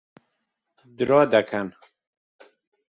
[0.97, 1.67] درۆ دەکەن.